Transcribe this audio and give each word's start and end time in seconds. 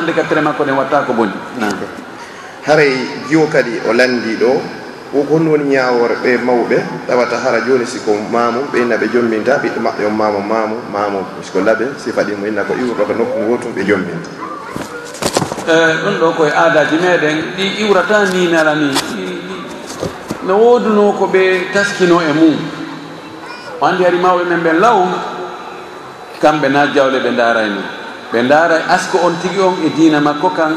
ande 0.00 0.12
ka 0.16 0.24
tere 0.24 0.40
makko 0.40 0.64
ɗen 0.64 0.76
watta 0.76 1.04
ko 1.06 1.12
boni. 1.12 1.32
Haray 2.66 2.92
jiwo 3.28 3.46
kadi 3.52 3.80
o 3.88 3.92
lanndi 3.92 4.36
ɗo 4.40 4.60
woko 5.12 5.34
honno 5.36 5.50
woni 5.52 5.64
ñaworɓe 5.76 6.30
mawɓe 6.44 6.76
ɗawata 7.08 7.36
hara 7.44 7.60
joni 7.66 7.86
siko 7.86 8.12
mamum 8.32 8.64
ɓe 8.72 8.78
inna 8.82 8.96
ɓe 8.96 9.06
jomminta 9.12 9.58
ɓiɗɗo 9.62 9.80
maɓɓe 9.80 10.02
on 10.06 10.16
mamo 10.16 10.40
mamo 10.40 10.76
mamo 10.92 11.18
siko 11.42 11.60
laaɓe 11.60 11.84
sifa 11.98 12.22
ɗimo 12.24 12.46
inna 12.46 12.62
ko 12.64 12.72
iwrɗo 12.74 13.02
ko 13.06 13.12
nokku 13.12 13.38
gotum 13.48 13.72
ɓe 13.76 13.82
jomminta. 13.88 14.30
Eh, 15.68 15.92
ɗum 16.04 16.14
ɗo 16.20 16.28
koye 16.36 16.52
aadaji 16.52 16.96
meɗen. 17.02 17.36
Ɗi 17.56 17.64
iwrata 17.84 18.24
ni 18.32 18.48
nala 18.48 18.74
ni. 18.74 18.88
No 20.46 20.56
woduno 20.56 21.12
ko 21.18 21.26
ɓe 21.26 21.72
taskino 21.72 22.20
e 22.22 22.32
mum. 22.32 22.56
O 23.80 23.86
andi 23.86 24.04
hari 24.04 24.18
mawɓe 24.18 24.44
men 24.48 24.60
ɓen 24.64 24.78
law 24.80 24.98
kamɓe 26.42 26.68
na 26.68 26.86
jawle 26.94 27.18
ɓe 27.20 27.30
darayno 27.36 27.80
e 27.80 27.99
ɓe 28.32 28.42
ndaaray 28.42 28.82
asko 28.88 29.18
on 29.24 29.34
tigi 29.42 29.60
on 29.60 29.76
e 29.84 29.88
diina 29.96 30.20
makko 30.20 30.50
kan. 30.50 30.76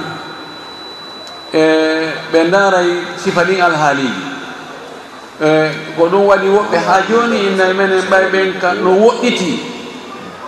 E 1.53 1.63
ɓe 2.31 2.43
ndaaray 2.47 2.89
sifa 3.17 3.43
ɗin 3.43 3.61
alhaaliji 3.61 4.23
e 5.41 5.69
ko 5.97 6.07
ɗum 6.09 6.25
waɗi 6.25 6.47
woɓɓe 6.47 6.77
haa 6.77 7.01
jooni 7.09 7.37
innay 7.47 7.73
menen 7.73 8.01
ɓay 8.09 8.25
ɓen 8.31 8.59
ka 8.61 8.73
no 8.73 8.91
woɗɗiti. 8.91 9.59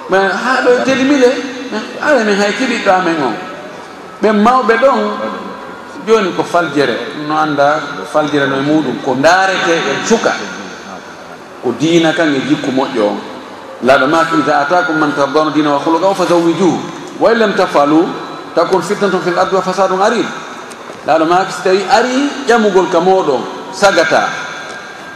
Ma 0.10 0.18
haa 0.18 0.62
ɗo 0.66 0.84
telmile 0.86 1.30
ara 2.02 2.24
min 2.24 2.36
hay 2.36 2.52
kiɗiɗɗo 2.54 2.92
amen 2.92 3.18
on. 3.22 3.36
Ɓen 4.22 4.34
mawɓe 4.42 4.74
ɗon 4.78 5.00
jooni 6.08 6.32
ko 6.38 6.44
faljere 6.44 6.98
no 7.28 7.38
annda 7.38 7.80
faljere 8.12 8.48
no 8.48 8.56
e 8.58 8.62
muɗum 8.62 8.98
ko 9.06 9.16
ndaarete 9.16 9.74
e 9.74 10.08
cuka. 10.08 10.34
Ko 11.64 11.72
diina 11.80 12.14
kan 12.14 12.34
e 12.34 12.42
jikku 12.48 12.72
moƴƴo 12.72 13.02
on. 13.02 13.20
Laaɗo 13.84 14.08
maki 14.08 14.36
ida 14.40 14.60
atakum 14.62 14.98
man 14.98 15.14
tardona 15.14 15.52
diina 15.52 15.72
wa 15.72 15.80
huluga 15.80 16.08
o 16.08 16.14
fa 16.14 16.26
zawijuhu 16.26 16.95
wa 17.20 17.32
in 17.32 17.40
lam 17.40 17.54
tafalu 17.54 18.06
takun 18.56 18.82
fitnatun 18.82 19.22
fil 19.22 19.38
ardi 19.40 19.56
wa 19.56 19.62
fasadum 19.62 20.02
arid. 20.02 20.26
Laaɗo 21.06 21.26
maki 21.26 21.52
so 21.52 21.62
tawi 21.64 21.82
ari 21.90 22.30
ƴamugol 22.48 22.90
ka 22.92 23.00
moɗon 23.00 23.42
sagata. 23.72 24.30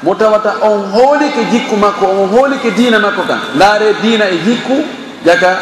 Mo 0.03 0.15
tawata 0.15 0.61
on 0.61 0.91
hoolike 0.91 1.49
jikku 1.51 1.75
makko 1.75 2.05
on 2.05 2.29
hoolike 2.29 2.71
diina 2.75 2.99
makko 2.99 3.23
kan. 3.27 3.39
Laare 3.57 3.93
diina 4.01 4.29
e 4.29 4.37
jikku 4.45 4.85
jaka 5.25 5.57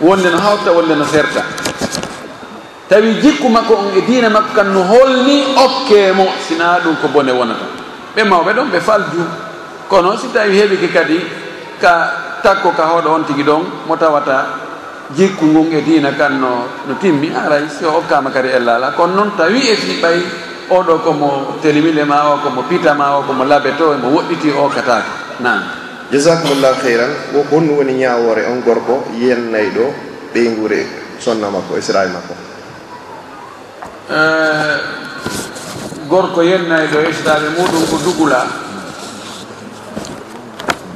wonde 0.00 0.30
no 0.30 0.38
hawta 0.38 0.72
wonde 0.72 0.94
no 0.96 1.04
serta 1.04 1.42
tawi 2.88 3.20
jikku 3.20 3.48
makko 3.48 3.74
on 3.74 3.88
e 3.96 4.00
diina 4.06 4.30
makko 4.30 4.54
kan 4.54 4.72
no 4.72 4.82
holni 4.82 5.44
okkemo 5.56 6.26
sina 6.48 6.78
ɗum 6.80 6.96
ko 7.02 7.08
bone 7.08 7.32
wonata 7.32 7.66
ɓe 8.16 8.24
mawɓe 8.24 8.52
ɗon 8.54 8.68
ɓe 8.72 8.80
falju. 8.80 9.22
Kono 9.88 10.16
si 10.16 10.28
tawi 10.28 10.52
heeɓike 10.52 10.88
kadi 10.92 11.18
ka 11.80 12.12
takko 12.42 12.70
ka 12.76 12.84
hoɗo 12.84 13.08
on 13.10 13.24
tigi 13.24 13.42
ɗon 13.42 13.64
mo 13.88 13.96
tawata 13.96 14.46
jikku 15.16 15.44
ngun 15.46 15.72
e 15.72 15.80
dina 15.82 16.12
kan 16.12 16.40
no 16.40 16.68
no 16.86 16.94
timmi 17.00 17.32
aray 17.32 17.64
si 17.68 17.84
o 17.84 17.96
okkama 18.00 18.30
kadi 18.30 18.48
ellala 18.52 18.92
kono 18.92 19.14
noon 19.14 19.30
tawi 19.36 19.60
e 19.72 19.74
fi 19.76 19.92
ɓay 20.02 20.18
oɗo 20.68 20.94
komo 21.04 21.28
telimile 21.62 22.04
ma 22.04 22.34
o 22.34 22.38
komo 22.44 22.62
pita 22.68 22.94
ma 22.94 23.16
o 23.18 23.22
komo 23.22 23.44
laabe 23.44 23.72
to 23.78 23.94
emo 23.94 24.08
woɗɗiti 24.12 24.50
o 24.52 24.68
katake 24.68 25.08
nan 25.40 25.62
jasakumullah 26.12 26.76
heyran 26.84 27.12
wo 27.32 27.40
honnu 27.50 27.78
woni 27.80 27.94
ñawore 28.00 28.44
on 28.52 28.60
gorko 28.64 29.04
yiyannayyi 29.16 29.70
ɗo 29.76 29.86
ɓeygure 30.34 30.80
sonna 31.18 31.50
makko 31.50 31.76
e 31.76 31.82
makko. 32.12 32.34
Eh, 34.08 34.76
gorko 36.08 36.40
yennayi 36.42 36.88
ɗo 36.88 36.98
esitaɓe 37.10 37.48
muɗum 37.56 37.84
ko 37.90 37.96
dugula. 38.04 38.40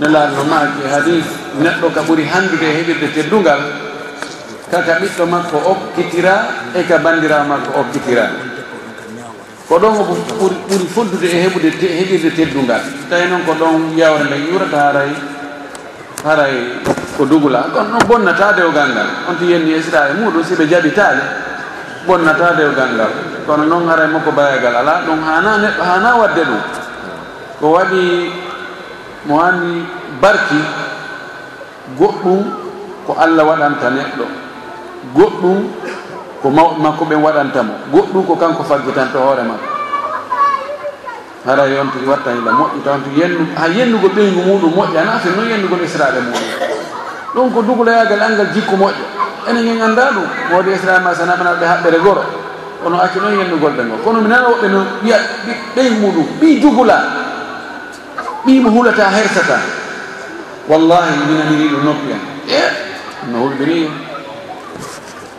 Ne 0.01 0.07
laatno 0.09 0.45
maake 0.45 0.89
hadis 0.89 1.25
neɗɗo 1.61 1.87
ka 1.95 2.01
ɓuri 2.09 2.25
handude 2.25 2.65
e 2.65 2.73
heɓirde 2.81 3.09
teddugal 3.15 3.61
kaka 4.73 5.05
ɓiɗɗo 5.05 5.25
makko 5.29 5.57
okkitira 5.71 6.35
e 6.73 6.81
ka 6.89 6.97
bandira 7.05 7.45
makko 7.45 7.81
okkitira. 7.81 8.25
Ko 9.69 9.77
ɗon 9.79 9.93
ko 10.01 10.03
ɓuri 10.41 10.57
ɓuri 10.69 10.87
foddude 10.89 11.27
e 11.29 11.39
heɓude 11.45 11.69
heɓirde 11.77 12.31
teddungal. 12.33 12.81
Tawi 13.11 13.29
noon 13.29 13.45
ko 13.45 13.53
ɗon 13.53 13.93
yawre 14.01 14.25
nde 14.25 14.37
yurata 14.49 14.79
haray 14.89 15.13
haray 16.25 16.57
ko 17.17 17.25
dugula. 17.29 17.69
Kono 17.69 17.99
ɗon 18.01 18.09
bonnata 18.09 18.53
dewgal 18.57 18.89
ngal. 18.97 19.09
On 19.29 19.37
to 19.37 19.45
yenni 19.45 19.77
e 19.77 19.79
israel 19.79 20.17
muɗum 20.17 20.41
si 20.43 20.55
ɓe 20.57 20.65
jaɓitaade 20.65 21.23
bonnata 22.07 22.57
dewgal 22.57 22.97
ngal. 22.97 23.13
Kono 23.45 23.65
noon 23.69 23.89
haray 23.93 24.09
makko 24.09 24.33
bayagal. 24.33 24.73
Ala 24.77 25.05
ɗum 25.05 25.21
hana 25.21 25.59
neɗɗo 25.61 25.83
hana 25.85 26.17
wadde 26.17 26.43
ɗum. 26.49 26.63
Ko 27.61 27.67
waɗi 27.77 28.33
mo 29.29 29.37
anni 29.39 29.85
barki 30.21 30.61
goɗɗum 32.01 32.41
ko 33.07 33.13
allah 33.21 33.45
waɗanta 33.45 33.91
neɗɗo. 33.93 34.42
goɗɗum 35.15 35.59
ko 36.43 36.51
mawɓe 36.51 36.83
makko 36.83 37.05
ɓen 37.05 37.21
waɗantamo 37.23 37.73
goɗɗum 37.93 38.27
ko 38.27 38.35
kanko 38.37 38.63
faggitanto 38.63 39.19
hoore 39.19 39.43
makko. 39.43 39.67
Hara 41.47 41.67
yon 41.67 41.91
to 41.91 41.99
watta 42.07 42.31
hila 42.31 42.53
moƴƴi 42.53 42.81
tawanto 42.85 43.11
yennu 43.19 43.47
ha 43.59 43.67
yennugo 43.67 44.09
ɓeygu 44.09 44.41
muɗum 44.47 44.73
moƴƴi 44.79 44.97
ana 44.99 45.19
fe 45.19 45.29
noon 45.35 45.49
yennugo 45.51 45.77
israɓe 45.83 46.21
muɗum. 46.23 46.47
Ɗum 47.35 47.51
ko 47.55 47.63
duguloyagal 47.63 48.23
angal 48.23 48.47
jikku 48.55 48.77
moƴƴo. 48.77 49.05
Enen 49.51 49.67
en 49.67 49.83
annda 49.83 50.13
ɗum 50.15 50.27
woodi 50.55 50.71
israel 50.71 51.03
ma 51.03 51.11
sanaɓanaɓe 51.15 51.67
haɓɓere 51.67 51.99
goro. 51.99 52.23
Ono 52.87 53.01
acci 53.01 53.19
noon 53.19 53.39
yennugolɓe 53.39 53.83
ngo. 53.85 53.97
Kono 54.05 54.21
mi 54.21 54.29
nana 54.29 54.49
woɓɓe 54.49 54.69
no 54.71 54.87
wiya 55.03 55.19
ɓeygu 55.75 55.97
muɗum 56.01 56.27
ɓi 56.41 56.61
jugula 56.63 56.97
ɓimo 58.47 58.71
hulata 58.71 59.11
hersata. 59.11 59.59
Wallahi 60.69 61.13
minaniri 61.27 61.69
ɗum 61.75 61.83
noppi 61.85 62.11
en. 62.15 62.23
E 62.47 62.63
no 63.31 63.39
hulɓiri 63.47 63.91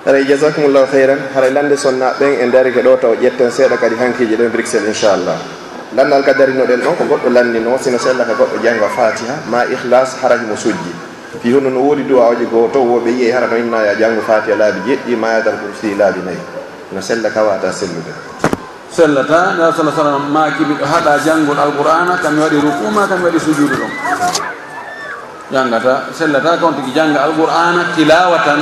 aray 0.03 0.27
jasakumullahu 0.27 0.91
heyran 0.91 1.19
haray 1.31 1.51
lande 1.55 1.75
sonnaɓen 1.79 2.43
e 2.43 2.45
darike 2.51 2.83
ɗo 2.83 2.97
taw 2.99 3.13
ƴetten 3.15 3.49
seeɗa 3.51 3.77
kadi 3.79 3.95
hankiji 3.95 4.35
ɗen 4.35 4.51
brixel 4.51 4.83
inchallah. 4.85 5.37
Landal 5.95 6.23
ka 6.27 6.33
darinoɗen 6.33 6.81
ɗon 6.83 6.95
ko 6.99 7.03
goɗɗo 7.07 7.29
landino 7.31 7.77
sino 7.79 7.97
sella 7.97 8.25
ka 8.27 8.33
goɗɗo 8.35 8.59
jangga 8.63 8.89
fatiha 8.91 9.35
ma 9.47 9.63
ihlas 9.63 10.19
haraji 10.21 10.45
mo 10.45 10.55
sujji. 10.59 10.91
Fi 11.39 11.51
hono 11.55 11.69
no 11.71 11.79
woodi 11.87 12.03
duwa 12.03 12.35
goo 12.51 12.67
to 12.67 12.79
woɓe 12.83 13.09
yiye 13.15 13.31
hara 13.31 13.47
no 13.47 13.55
innaya 13.55 13.95
janggo 13.95 14.21
fatiha 14.27 14.57
laabi 14.59 14.79
jeɗɗi 14.91 15.15
mayatal 15.15 15.55
ko 15.55 15.71
si 15.79 15.95
laabi 15.95 16.19
nayyi 16.25 16.43
no 16.91 16.99
sella 16.99 17.29
ka 17.31 17.41
wata 17.43 17.71
sellude. 17.71 18.11
Sellata 18.93 19.55
nda 19.55 19.71
sa 19.73 19.87
sallam 19.89 20.29
maki 20.29 20.67
miɗo 20.67 20.83
haɗa 20.85 21.17
janngol 21.23 21.57
alqur'ana 21.57 22.19
kami 22.21 22.43
waɗi 22.43 22.57
rukuma 22.59 23.07
kami 23.07 23.23
waɗi 23.25 23.39
sujudu 23.39 23.73
ɗon 23.79 23.91
jangata 25.49 26.11
sellata 26.13 26.57
kon 26.59 26.75
tigi 26.75 26.91
jangga 26.93 27.23
alqur'ana 27.25 27.95
tilawa 27.95 28.37
tan 28.45 28.61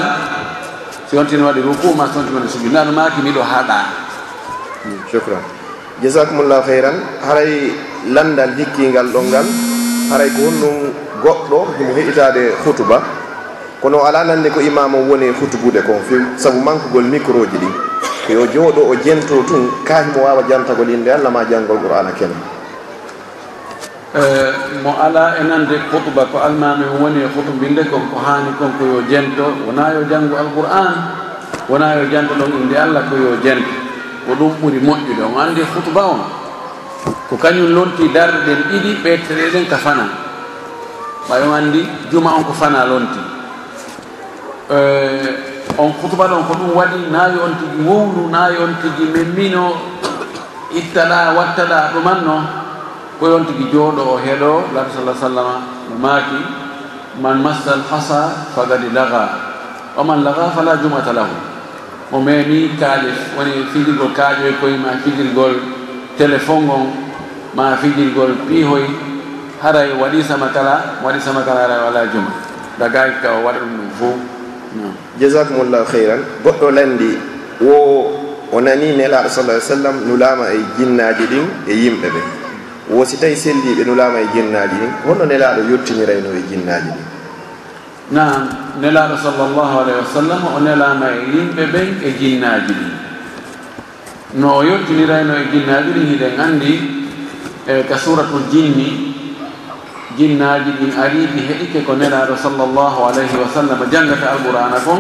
si 1.12 1.18
on 1.18 1.24
wontin 1.28 1.44
waɗi 1.44 1.60
ruku 1.62 1.92
ma 1.94 2.08
so 2.08 2.20
wontin 2.20 2.36
waɗi 2.40 2.48
sujud 2.48 2.72
nanu 2.72 2.92
maki 2.96 3.20
miɗo 3.22 3.42
haɗa. 3.44 3.78
Hmm, 4.84 5.00
Cukran 5.12 5.44
jasakumullahu 6.02 6.64
heyran 6.72 6.96
haray 7.28 7.76
landal 8.08 8.56
hikkingal 8.56 9.12
ɗon 9.12 9.28
ngal. 9.28 9.46
Haray 10.10 10.30
ko 10.32 10.40
honɗum 10.48 10.76
goɗɗo 11.22 11.58
himo 11.78 11.92
heɗitade 12.00 12.56
hutuba. 12.64 13.04
Kono 13.82 14.00
ala 14.08 14.24
nande 14.24 14.50
ko 14.56 14.62
imam 14.62 14.96
o 14.96 15.00
woni 15.12 15.28
hutubude 15.36 15.84
kon 15.84 16.00
few 16.08 16.24
saabu 16.40 16.64
mankugol 16.64 17.04
micro 17.04 17.44
ji 17.46 17.58
ɗi. 17.60 17.70
Ko 18.28 18.32
yo 18.34 18.46
jooɗo 18.48 18.82
o 18.88 18.96
jento 19.04 19.44
tun 19.44 19.68
kahimo 19.84 20.24
wawa 20.24 20.44
jantagol 20.48 20.88
inde 20.90 21.10
allah 21.12 21.30
ma 21.30 21.44
janngol 21.44 21.76
qur'ana 21.84 22.12
kene. 22.16 22.51
Eh, 24.12 24.52
mo 24.84 24.92
ala 25.00 25.40
e 25.40 25.44
nande 25.48 25.80
hutuba 25.88 26.28
ko 26.28 26.44
almami 26.44 26.84
o 26.84 27.00
woni 27.00 27.24
e 27.24 27.32
hutubinde 27.32 27.88
kon 27.88 28.12
ko 28.12 28.20
hani 28.20 28.52
kon 28.60 28.76
ko 28.76 28.84
yo 28.84 29.00
jento. 29.08 29.56
Wona 29.64 29.96
yo 29.96 30.04
janngo 30.04 30.36
alqur'an 30.36 30.92
wona 31.72 31.96
yo 31.96 32.12
janto 32.12 32.36
ɗon 32.36 32.52
inde 32.60 32.76
allah 32.76 33.08
ko 33.08 33.16
yo 33.16 33.40
jento. 33.40 33.72
Ko 34.28 34.36
ɗum 34.36 34.52
ɓuri 34.60 34.84
moƴƴude. 34.84 35.24
On 35.24 35.40
andi 35.40 35.64
hutuba 35.64 36.04
on 36.12 36.20
ko 37.30 37.38
kañum 37.40 37.72
lonti 37.72 38.12
darɗe 38.12 38.44
ɗen 38.44 38.60
ɗiɗi 38.68 38.92
ɓetteɗeɗen 39.00 39.66
ka 39.72 39.78
fana. 39.78 40.04
Ɓayo 41.30 41.54
andi 41.56 41.88
juma 42.12 42.36
on 42.36 42.44
ko 42.44 42.52
fana 42.52 42.84
lonti. 42.84 43.20
Eh, 44.76 45.80
on 45.80 45.88
hutuba 46.04 46.28
ɗon 46.28 46.44
ko 46.52 46.54
ɗum 46.60 46.76
waɗi 46.76 47.08
nayi 47.16 47.40
on 47.40 47.56
tigi 47.56 47.80
wowlu 47.88 48.28
nayi 48.28 48.60
on 48.60 48.76
tigi 48.84 49.08
memmino 49.08 49.72
ittaɗa 50.76 51.32
wattaɗa 51.32 51.96
ɗumanno. 51.96 52.60
ko 53.22 53.30
yon 53.30 53.46
tigi 53.46 53.70
jooɗo 53.70 54.02
o 54.02 54.18
heɗo 54.18 54.74
laata 54.74 54.98
salah 54.98 55.14
sallama 55.14 55.56
no 55.90 55.96
maaki 56.02 56.42
man 57.22 57.38
massa 57.46 57.78
l 57.78 57.86
hasa 57.86 58.50
fagadi 58.50 58.90
laga 58.90 59.30
oman 59.94 60.26
laga 60.26 60.50
fala 60.58 60.74
jumata 60.82 61.14
lahu. 61.14 61.38
Mo 62.10 62.18
meeni 62.18 62.74
kaalis 62.82 63.38
woni 63.38 63.70
fijirgol 63.70 64.10
kaaƴoy 64.18 64.50
e 64.50 64.58
koye 64.58 64.78
ma 64.82 64.98
fijirgol 65.06 65.54
téléphone 66.18 66.66
on 66.66 66.86
ma 67.54 67.78
fijirgol 67.78 68.34
piihoy 68.50 68.90
haray 69.62 69.94
waɗi 70.02 70.26
sama 70.26 70.50
kala 70.50 70.98
waɗi 71.06 71.22
sama 71.22 71.46
kala 71.46 71.70
haray 71.70 71.80
wala 71.86 72.02
juma. 72.10 72.34
Dagaki 72.82 73.22
ka 73.22 73.38
o 73.38 73.46
waɗa 73.46 73.60
ɗum 73.62 73.74
ɗum 73.78 73.90
fof 74.02 74.18
jasakumullahu 75.22 75.86
heyran 75.94 76.22
goɗɗo 76.44 76.68
landi 76.74 77.12
wo 77.62 78.10
o 78.50 78.58
nani 78.62 78.98
nelaɗo 78.98 79.30
sallah 79.30 79.62
sallam 79.62 80.10
nulama 80.10 80.50
e 80.50 80.58
jinnaji 80.80 81.26
ɗin 81.30 81.46
e 81.70 81.74
yimɓe 81.86 82.10
ɓe. 82.10 82.41
wosi 82.92 83.18
tawi 83.18 83.36
selliɓe 83.36 83.84
nulama 83.88 84.20
e 84.20 84.28
jinnaji 84.34 84.76
ɗin 84.76 84.92
holno 85.08 85.26
nelaɗo 85.26 85.62
yettinirayno 85.72 86.30
e 86.36 86.42
jinnaji 86.50 86.92
ɗin 86.92 87.06
nam 88.12 88.50
nelaɗo 88.82 89.16
sallllahu 89.16 89.74
alayhi 89.80 90.00
wa 90.04 90.12
sallam 90.14 90.42
o 90.56 90.60
nelama 90.60 91.08
e 91.08 91.20
yimɓe 91.32 91.64
ɓen 91.72 91.88
e 92.04 92.10
ginnaji 92.20 92.74
ɗin 92.76 92.92
no 94.42 94.58
o 94.60 94.64
yettinirayno 94.64 95.34
e 95.40 95.44
ginnaji 95.52 95.90
ɗin 95.96 96.08
hiɗen 96.12 96.40
anndi 96.40 96.74
e 97.68 97.84
ka 97.88 97.96
suratul 97.98 98.44
jinni 98.52 99.16
jinnaji 100.18 100.72
ɗin 100.80 100.92
ariɗi 101.00 101.40
heɗike 101.48 101.80
ko 101.88 101.94
nelaɗo 101.96 102.36
sallllahu 102.36 103.00
alayhi 103.08 103.36
wa 103.40 103.48
sallam 103.54 103.80
janngata 103.90 104.36
alqur'ana 104.36 104.80
kon 104.84 105.00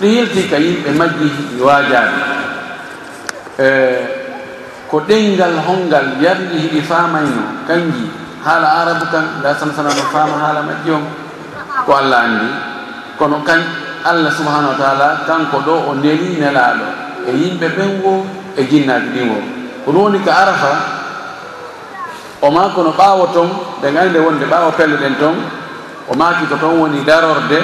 ɗi 0.00 0.06
yilti 0.16 0.48
ka 0.48 0.56
yimɓe 0.56 0.90
majji 0.96 1.28
waajaɓe 1.60 2.16
ko 4.90 5.00
ɗengal 5.08 5.54
hongal 5.66 6.16
yardi 6.20 6.56
e 6.56 6.58
hiɗi 6.64 6.80
faamayno 6.82 7.42
kanji 7.68 8.08
haala 8.44 8.68
arabu 8.80 9.04
kan 9.12 9.24
nda 9.40 9.54
sana 9.54 9.82
no 9.84 10.04
faama 10.12 10.36
haala 10.40 10.62
majji 10.62 10.90
on. 10.90 11.04
Ko 11.86 11.92
allah 11.92 12.18
anndi. 12.24 12.48
Kono 13.18 13.42
kan 13.44 13.60
allah 14.04 14.30
subahanahu 14.32 14.72
wa 14.72 14.78
taala 14.80 15.08
kanko 15.26 15.58
ɗo 15.66 15.74
o 15.90 15.94
neli 15.94 16.40
nelaaɗo. 16.40 16.86
E 17.28 17.30
yimɓe 17.36 17.66
ɓen 17.76 17.90
wo 18.02 18.24
e 18.56 18.62
jinnaaji 18.64 19.08
ɗin 19.14 19.28
o 19.30 19.38
ko 19.84 19.88
ɗum 19.92 20.02
woni 20.02 20.18
ko 20.24 20.30
arafa 20.30 20.72
o 22.40 22.50
ma 22.50 22.72
kono 22.74 22.90
ɓaawo 22.96 23.26
ton 23.34 23.48
ɓe 23.82 23.90
ngannde 23.92 24.18
wonde 24.18 24.44
ɓaawo 24.46 24.70
pelle 24.72 24.96
ɗen 24.96 25.14
ton 25.20 25.36
o 26.08 26.14
maaki 26.16 26.46
ko 26.48 26.56
toon 26.56 26.78
woni 26.80 27.04
darorde 27.04 27.58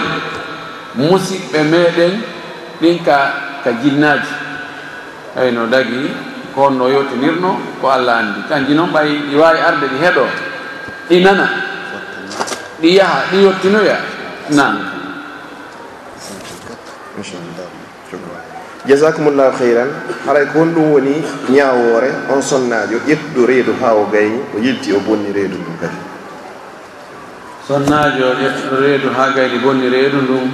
musidɓe 0.95 1.61
meeɗen 1.73 2.13
ɗin 2.81 2.99
ka 3.05 3.17
ka 3.65 3.71
jinnaaji. 3.83 4.33
Eyno 5.37 5.67
dagi 5.67 6.34
ko 6.55 6.63
on 6.67 6.79
no 6.79 6.89
yewtinirno 6.89 7.51
ko 7.81 7.87
allah 7.91 8.17
anndi. 8.19 8.41
Kanji 8.49 8.75
noon 8.75 8.91
ɓay 8.93 9.09
ɗi 9.31 9.37
waawi 9.37 9.59
arde 9.61 9.87
ɗi 9.93 9.99
heɗoo 10.05 10.29
ɗi 11.09 11.17
nana 11.25 11.47
ɗi 12.81 12.89
yaha 12.97 13.19
ɗi 13.31 13.37
yettinoya 13.45 13.97
nan 14.51 14.95
jasakumullahu 18.87 19.57
heyran 19.59 19.89
haray 20.27 20.45
e 20.45 20.47
ko 20.53 20.59
honɗum 20.61 20.93
woni 20.93 21.15
ñawoore 21.49 22.11
on 22.33 22.43
sonnaajo 22.43 22.99
ƴettuɗo 23.09 23.47
reedu 23.49 23.73
haa 23.81 23.93
o 23.97 24.05
gayni 24.13 24.39
o 24.55 24.59
yilti 24.61 24.93
o 24.93 25.01
bonni 25.01 25.33
reedu 25.33 25.57
ndum 25.57 25.77
kadi. 25.81 25.97
Sonnaajo 27.69 28.27
ƴettuɗo 28.43 28.77
reedu 28.81 29.09
haa 29.17 29.33
gayni 29.35 29.59
bonni 29.59 29.89
reedu 29.89 30.19
ndum. 30.23 30.45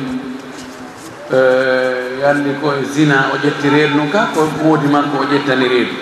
Eh, 1.32 2.09
yalli 2.20 2.52
ko 2.60 2.76
e 2.76 2.84
zina 2.84 3.32
o 3.32 3.36
ƴetti 3.40 3.68
reedu 3.72 3.94
ndun 3.94 4.10
ka 4.12 4.28
ko 4.34 4.44
moodi 4.62 4.88
makko 4.88 5.24
o 5.24 5.24
ƴettani 5.24 5.68
reedu? 5.68 5.94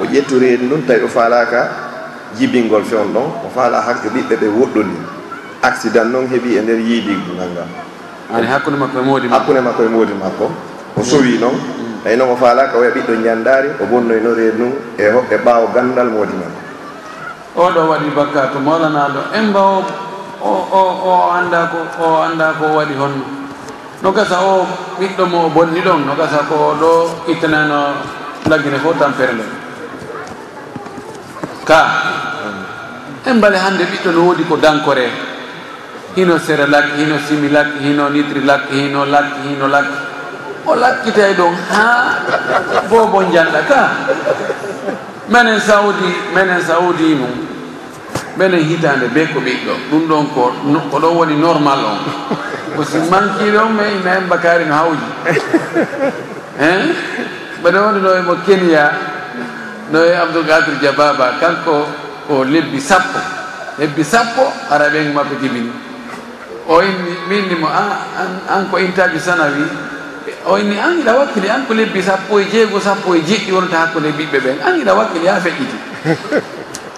O 0.00 0.04
ƴettu 0.04 0.40
reedu 0.40 0.64
ndun 0.64 0.82
tawi 0.86 1.04
o 1.04 1.08
faalaka 1.08 1.68
jibingol 2.36 2.84
fewn 2.84 3.12
ɗon 3.12 3.28
o 3.44 3.48
faala 3.54 3.80
hakke 3.80 4.08
ɓiɓɓe 4.08 4.36
ɓe 4.40 4.48
woɗɗoni 4.48 4.96
accident 5.62 6.08
noon 6.12 6.26
heeɓi 6.28 6.56
e 6.56 6.60
nder 6.62 6.80
yiidigu 6.80 7.32
nangam 7.36 7.68
ani 8.34 8.46
hakkude 8.46 8.76
makko 8.76 8.98
e 8.98 9.02
moodi 9.02 9.28
hakkude 9.28 9.60
makko 9.60 9.82
e 9.84 9.88
moodi 9.88 10.12
makko. 10.12 10.46
O 10.96 11.00
mm. 11.00 11.04
sowi 11.04 11.38
noon 11.38 11.56
tawi 12.04 12.16
noon 12.16 12.30
o 12.32 12.36
faalaka 12.36 12.76
o 12.76 12.80
wiya 12.80 12.92
ɓiɗɗo 12.96 13.12
ñandari 13.24 13.68
o 13.80 13.84
bonnoyno 13.86 14.34
reedu 14.34 14.56
ndun 14.56 14.72
e 14.98 15.04
e 15.04 15.36
ɓaawo 15.44 15.66
ganndal 15.74 16.08
moodi 16.10 16.32
makko. 16.32 16.60
Oɗo 17.56 17.80
waɗi 17.90 18.08
bakka 18.16 18.52
to 18.52 18.58
molanaɗo 18.60 19.20
en 19.36 19.44
mbawo 19.52 19.84
o 20.40 20.52
o 20.72 20.82
o 21.04 21.30
annda 21.36 21.68
ko 21.72 21.78
o 22.00 22.22
annda 22.24 22.56
ko 22.58 22.64
waɗi 22.76 22.94
honno. 22.96 23.37
no 24.02 24.12
gasa 24.12 24.40
o 24.40 24.66
ɓiɗɗo 25.00 25.26
mo 25.26 25.46
o 25.46 25.48
bonni 25.50 25.80
ɗon 25.80 26.06
no 26.06 26.14
gasa 26.14 26.46
ko 26.48 26.74
ɗo 26.80 26.90
ittanano 27.32 27.94
laggine 28.48 28.78
fof 28.78 28.98
tampere 28.98 29.32
nde. 29.32 29.44
Ka 31.64 31.80
en 33.26 33.34
mbale 33.36 33.58
hannde 33.58 33.84
ɓiɗɗo 33.84 34.10
no 34.14 34.20
woodi 34.26 34.44
ko 34.44 34.56
dankore. 34.56 35.10
Hino 36.16 36.38
sere 36.38 36.66
lak 36.66 36.96
hino 36.96 37.18
simi 37.26 37.48
lak 37.48 37.66
hino 37.80 38.08
nitri 38.10 38.40
lak 38.44 38.70
hino 38.70 39.04
lak 39.04 39.26
hino 39.44 39.66
lak 39.68 39.86
o 40.66 40.74
lakkitay 40.74 41.32
e 41.32 41.34
ɗon 41.34 41.54
ha 41.70 41.84
bobo 42.88 43.22
janɗa 43.32 43.60
ka. 43.68 43.80
Menen 45.28 45.60
sawdi 45.60 46.08
menen 46.34 46.60
sawdi 46.60 47.14
mum. 47.14 47.47
ɓenen 48.38 48.62
hitande 48.68 49.06
be 49.14 49.26
ko 49.34 49.40
ɓiɗɗo. 49.40 49.72
Ɗum 49.90 50.02
ɗon 50.08 50.26
ko 50.34 50.52
ko 50.90 50.98
ɗon 50.98 51.16
woni 51.16 51.34
normal 51.36 51.78
on. 51.84 51.98
Ko 52.76 52.84
si 52.84 52.98
mankiɗo 53.10 53.58
on 53.66 53.72
mais 53.74 53.92
ina 54.00 54.18
en 54.18 54.28
bakari 54.28 54.64
no 54.64 54.74
hawji 54.74 55.08
hein? 56.60 56.94
Mbeɗa 57.60 57.78
woni 57.82 58.00
no 58.00 58.14
emo 58.14 58.34
kenya 58.46 58.92
no 59.90 60.04
e 60.04 60.12
abdoulgadir 60.14 60.78
diababa 60.80 61.32
kanko 61.40 61.86
o 62.30 62.44
lebbi 62.44 62.80
sappo. 62.80 63.18
Lebbi 63.78 64.04
sappo 64.04 64.52
ara 64.70 64.88
ɓen 64.88 65.12
mabɓe 65.12 65.34
jibini. 65.42 65.72
O 66.68 66.80
inni 66.82 67.12
minnimo 67.28 67.66
an 67.66 68.68
ko 68.70 68.76
intaji 68.78 69.18
sanawi 69.18 69.64
o 70.46 70.56
inni 70.58 70.78
an 70.78 71.00
iɗa 71.02 71.12
wakkili 71.18 71.48
an 71.50 71.66
ko 71.66 71.74
lebbi 71.74 72.02
sappo 72.02 72.38
e 72.38 72.44
jeego 72.50 72.78
sappo 72.80 73.14
e 73.14 73.20
jeɗɗi 73.20 73.50
wonata 73.52 73.78
hakkude 73.78 74.12
ɓiɓɓe 74.14 74.38
ɓen. 74.40 74.56
An 74.64 74.80
iɗa 74.80 74.94
wakkili 74.94 75.26
ha 75.26 75.40
feƴƴiti. 75.40 75.78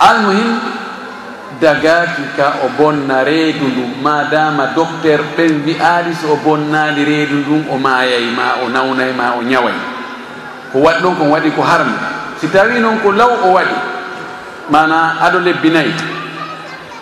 almuhim 0.01 0.61
dagaki 1.59 2.23
ka 2.39 2.63
o 2.63 2.69
bonna 2.79 3.25
reedu 3.25 3.67
ndum 3.67 3.91
madama 4.03 4.71
docteur 4.75 5.21
ɓen 5.37 5.53
mbi'aali 5.67 6.15
so 6.15 6.33
o 6.33 6.37
bonnani 6.45 7.05
reedu 7.05 7.35
ndum 7.43 7.65
o 7.71 7.77
maayay 7.79 8.31
ma 8.31 8.63
o 8.63 8.69
nawnay 8.69 9.11
ma 9.13 9.35
o 9.39 9.43
ñaway. 9.43 9.75
Ko 10.73 10.79
waɗi 10.79 11.03
ɗon 11.03 11.15
kon 11.19 11.29
waɗi 11.35 11.51
ko 11.51 11.63
harmi. 11.63 11.93
Si 12.41 12.47
tawi 12.49 12.79
noon 12.79 13.01
ko 13.03 13.11
law 13.13 13.31
o 13.45 13.53
waɗi 13.59 13.77
mana 14.71 15.19
aɗo 15.27 15.39
lebbi 15.43 15.71
nayi 15.71 15.93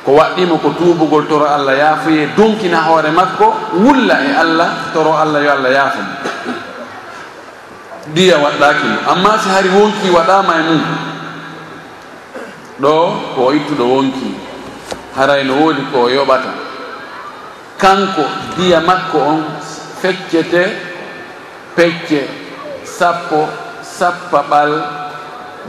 ko 0.04 0.12
waɗɗimo 0.16 0.56
ko 0.62 0.68
tuubugol 0.78 1.26
toro 1.28 1.44
allah 1.44 1.76
yaafuye 1.76 2.28
donkina 2.36 2.80
hoore 2.88 3.10
makko 3.12 3.52
wulla 3.84 4.16
e 4.24 4.32
allah 4.32 4.68
toro 4.94 5.12
allah 5.12 5.44
yo 5.44 5.50
allah 5.52 5.70
yaafa 5.70 6.00
mo. 6.00 6.12
Ɗiya 8.16 8.36
waɗɗaki 8.40 8.86
mo. 8.88 8.98
Amma 9.12 9.36
si 9.38 9.48
hari 9.52 9.68
wonki 9.68 10.08
waɗama 10.10 10.52
e 10.56 10.62
mum 10.64 10.82
ɗo 12.80 12.94
ko 13.34 13.52
ittuɗo 13.52 13.84
wonki. 13.84 14.34
Haray 15.16 15.44
no 15.44 15.54
woodi 15.54 15.82
ko 15.92 16.08
yoɓata. 16.08 16.52
Kanko 17.78 18.22
diya 18.56 18.80
makko 18.80 19.18
on 19.18 19.42
feccete 20.00 20.62
pecce 21.76 22.20
sappo 22.84 23.48
sappa 23.82 24.42
ɓal 24.50 24.70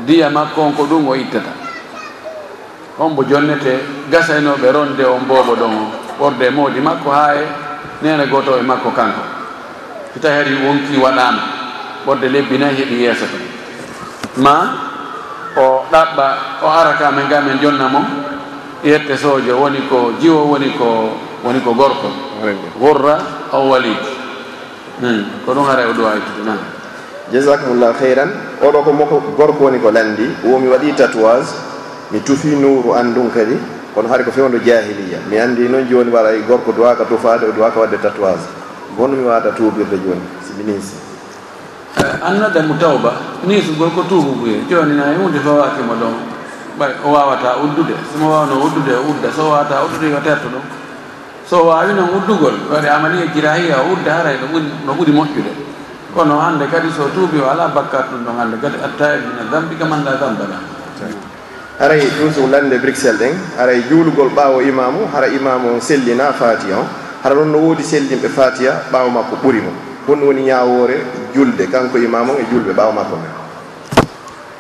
diya 0.06 0.30
makko 0.30 0.62
on 0.62 0.74
ko 0.74 0.84
ɗum 0.86 1.08
o 1.08 1.16
ittata. 1.16 1.52
On 3.00 3.10
mo 3.10 3.24
jonnete 3.24 3.80
gasaynoɓe 4.12 4.72
ronde 4.72 5.04
on 5.06 5.26
bobo 5.28 5.56
ɗon 5.56 5.74
o 5.76 5.86
ɓorde 6.20 6.50
moodi 6.52 6.80
makko 6.82 7.10
haa 7.12 7.36
e 7.36 7.46
nene 8.02 8.28
goto 8.28 8.58
e 8.58 8.62
makko 8.62 8.92
kanko. 8.92 9.22
So 10.14 10.20
tawi 10.20 10.34
hari 10.36 10.56
wonki 10.66 10.98
waɗama 10.98 11.42
ɓorde 12.06 12.30
lebbi 12.30 12.58
nayi 12.58 12.76
heɓi 12.76 12.96
yeeso 13.04 13.26
ton 13.26 13.46
ma 14.44 14.89
ɗaɓɓa 15.92 16.28
o 16.64 16.68
araka 16.68 17.12
men 17.12 17.28
ga 17.28 17.42
men 17.42 17.60
jonna 17.62 17.88
mo 17.88 18.00
yette 18.84 19.18
sojo 19.18 19.58
woni 19.58 19.82
ko 19.90 20.14
jiwo 20.20 20.46
woni 20.46 20.72
ko 20.78 21.12
woni 21.44 21.60
ko 21.62 21.74
gorko. 21.74 22.10
Wurra 22.80 23.18
aw 23.52 23.64
walid 23.68 24.00
hmm, 25.02 25.46
ko 25.46 25.54
ɗum 25.54 25.66
hara 25.66 25.90
o 25.90 25.94
duwawi 25.94 26.18
e 26.18 26.22
tudu 26.22 26.46
nam 26.46 26.60
jasakumllah 27.32 27.94
heyran 28.00 28.32
oɗo 28.62 28.84
ko 28.84 28.92
moko 28.94 29.16
gorko 29.36 29.64
woni 29.66 29.80
ko 29.80 29.92
landi. 29.92 30.30
Womi 30.44 30.68
waɗi 30.68 30.96
tatouage 30.96 31.52
mi 32.12 32.20
tufi 32.22 32.56
nowru 32.56 32.94
andun 32.96 33.30
kadi. 33.32 33.58
Kono 33.94 34.08
haade 34.08 34.24
ko 34.24 34.32
fewndo 34.32 34.60
jahiliya. 34.62 35.20
Mi 35.30 35.38
andi 35.40 35.68
noon 35.68 35.90
joni 35.90 36.12
waɗa 36.12 36.34
e 36.38 36.42
gorko 36.48 36.72
duwaka 36.72 37.06
tufade 37.06 37.46
o 37.50 37.52
duwaka 37.52 37.80
wadde 37.80 37.98
tatouage. 37.98 38.46
Gonmi 38.96 39.26
wawata 39.26 39.52
tuubirde 39.52 39.98
joni 39.98 40.22
si 40.46 40.54
minisi 40.54 41.09
Eh, 41.98 42.14
annada 42.22 42.62
mo 42.62 42.76
tawba. 42.78 43.14
Ni 43.44 43.62
sugol 43.62 43.90
ko 43.92 44.04
tuubukuye 44.06 44.62
joni 44.70 44.94
na 44.96 45.14
hunde 45.18 45.40
fawakimo 45.42 45.94
ɗon. 45.98 46.16
Ɓay 46.78 46.92
o 47.04 47.10
wawata 47.12 47.58
uddude. 47.66 47.96
Somo 48.14 48.30
wawno 48.30 48.62
uddude 48.62 48.94
o 48.94 49.10
udda. 49.10 49.32
So 49.34 49.50
wawata 49.50 49.82
uddude 49.84 50.14
yo 50.14 50.20
terto 50.22 50.48
ɗum. 50.54 50.62
So 51.50 51.66
wawi 51.66 51.94
noon 51.98 52.14
uddugol 52.14 52.54
waɗi 52.70 52.88
amaniya 52.88 53.26
e 53.26 53.30
jirahiya 53.34 53.82
o 53.82 53.94
udda 53.98 54.22
haray 54.22 54.38
no 54.86 54.94
ɓuuri 54.94 55.12
moƴƴude. 55.12 55.52
Kono 56.14 56.38
hande 56.40 56.70
kadi 56.70 56.92
so 56.94 57.10
tuubi 57.10 57.42
o 57.42 57.50
ala 57.50 57.74
bakkat 57.74 58.14
ɗum 58.14 58.22
ɗon 58.22 58.38
hande 58.38 58.58
kadi 58.62 58.78
attaib 58.78 59.22
mina 59.26 59.50
dambi 59.50 59.76
kamanda 59.76 60.12
la 60.14 60.18
damba 60.18 60.46
la 60.46 60.58
aray 61.80 62.04
toujours 62.20 62.50
lande 62.52 62.78
bruxelles 62.78 63.18
ɗen 63.18 63.34
aray 63.58 63.82
juulugol 63.90 64.30
ɓaawo 64.36 64.62
imamu 64.62 65.08
hara 65.14 65.28
imamu 65.28 65.80
sellina 65.82 66.34
fatiya 66.34 66.78
o 66.78 66.86
hara 67.24 67.36
noon 67.36 67.52
no 67.52 67.58
woodi 67.58 67.84
sellinɓe 67.84 68.28
fatiya 68.30 68.84
ɓaawo 68.92 69.10
makko 69.10 69.36
ɓuri 69.42 69.62
mo. 69.62 69.89
hon 70.08 70.20
woni 70.24 70.44
ñawore 70.48 70.98
julde 71.36 71.68
kanko 71.72 71.98
imama 71.98 72.34
e 72.40 72.44
julɓe 72.52 72.74
ɓawa 72.74 72.94
makko 72.94 73.16
men. 73.18 73.32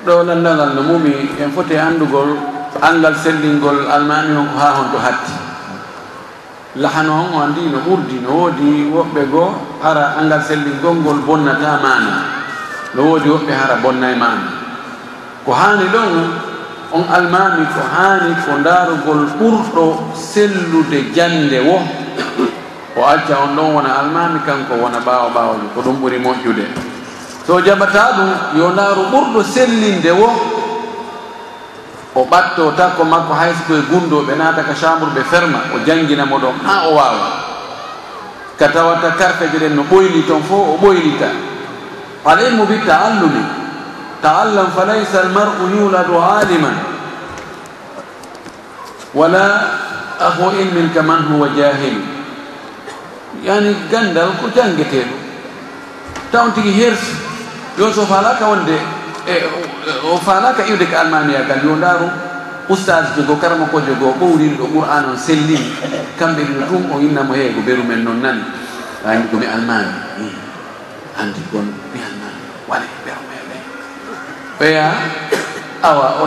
Ɗo 0.05 0.23
landalal 0.23 0.75
no 0.75 0.81
mumi 0.83 1.11
en 1.39 1.51
foti 1.51 1.75
andugol 1.77 2.35
angal 2.81 3.15
sellingol 3.15 3.87
almami 3.91 4.35
on 4.37 4.47
ko 4.53 4.57
ha 4.59 4.69
honto 4.77 4.97
hatti. 4.97 5.33
Lahano 6.77 7.13
on 7.13 7.33
o 7.33 7.37
andi 7.43 7.61
no 7.71 7.79
ɓurdi 7.87 8.19
no 8.23 8.29
woodi 8.39 8.89
woɓɓe 8.93 9.21
goo 9.31 9.53
hara 9.83 10.15
angal 10.19 10.41
sellingol 10.43 10.95
ngol 11.01 11.19
bonnata 11.25 11.79
mana 11.83 12.13
no 12.95 13.01
woodi 13.03 13.29
woɓɓe 13.29 13.51
hara 13.53 13.75
bonna 13.83 14.11
e 14.11 14.15
mana 14.15 14.47
ko 15.45 15.51
hani 15.51 15.85
ɗon 15.89 16.13
on 16.93 17.03
almami 17.09 17.65
ko 17.73 17.81
hani 17.93 18.35
ko 18.45 18.51
ndaarugol 18.59 19.25
ɓurɗo 19.39 20.13
sellude 20.15 21.11
jande 21.15 21.59
wo. 21.65 21.79
o 22.99 23.05
acca 23.07 23.39
on 23.43 23.55
ɗon 23.55 23.73
wona 23.75 23.99
almami 23.99 24.39
kanko 24.45 24.75
wona 24.75 24.99
ɓaawo 24.99 25.29
ɓaawɗo 25.31 25.65
ko 25.73 25.79
ɗum 25.81 25.95
ɓuri 26.03 26.19
moƴƴude. 26.19 26.65
So 27.47 27.61
jaɓata 27.61 28.11
ɗum 28.17 28.29
yo 28.59 28.69
ndaaru 28.71 29.03
ɓurɗo 29.11 29.43
sellinde 29.43 30.11
wo 30.11 30.27
o 32.15 32.25
ɓatto 32.25 32.75
takko 32.75 33.03
makko 33.05 33.33
hayso 33.33 33.63
koye 33.67 33.81
gundoɓe 33.89 34.35
naata 34.35 34.63
ka 34.63 34.73
chambre 34.75 35.09
ɓe 35.15 35.23
ferma 35.23 35.59
o 35.73 35.79
jangginamo 35.85 36.39
ɗon 36.39 36.55
ha 36.65 36.87
o 36.89 36.95
waawa. 36.95 37.27
Ka 38.59 38.67
tawata 38.67 39.15
kartaje 39.15 39.57
ɗen 39.57 39.75
no 39.75 39.83
ɓoyli 39.83 40.27
toon 40.27 40.43
fof 40.43 40.75
o 40.75 40.77
ɓoynita 40.83 41.27
alilmu 42.25 42.65
bi 42.67 42.83
taallumi. 42.85 43.43
Taallam 44.21 44.67
fa 44.75 44.83
laysa 44.83 45.21
almar'u 45.23 45.71
yuladu 45.71 46.19
aliman. 46.19 46.75
Wala 49.13 49.45
ahu 50.19 50.51
ilmin 50.51 50.91
kaman 50.93 51.23
huwa 51.31 51.47
jahilu 51.55 52.18
yani 53.43 53.75
gandal 53.91 54.35
ko 54.41 54.49
jangeteɗo 54.53 55.15
tawn 56.31 56.53
tigi 56.53 56.71
hersi. 56.71 57.29
Joni 57.77 57.93
so 57.93 58.03
falaka 58.05 58.43
wonde 58.43 58.75
e 59.23 59.35
o 60.03 60.17
falaka 60.19 60.67
iwde 60.67 60.85
ko 60.85 60.95
almamiya 60.99 61.47
gal 61.47 61.63
yo 61.63 61.75
ndaaru 61.79 62.07
oustage 62.69 63.15
jogo 63.15 63.39
karama 63.39 63.65
ko 63.71 63.79
jogo 63.81 64.13
ɓowrini 64.19 64.57
ɗo 64.59 64.67
qur'an 64.67 65.15
on 65.15 65.17
sellini 65.17 65.71
kamɓe 66.19 66.43
ɗino 66.43 66.65
tum 66.67 66.91
o 66.91 66.99
innamo 66.99 67.33
heego 67.33 67.61
beru 67.63 67.83
men 67.83 68.03
noon 68.03 68.19
nani. 68.21 68.43
Ani 69.05 69.23
komi 69.31 69.45
e 69.45 69.49
almami 69.49 69.95
hmm. 70.19 70.35
andi 71.23 71.41
gon 71.51 71.71
e 71.71 71.87
mi 71.95 71.99
almami 72.03 72.41
wale 72.67 72.87
ɓero 73.05 73.21
meɓe 73.31 73.57
ɓeya 74.59 74.85
awa 75.81 76.07
o 76.19 76.25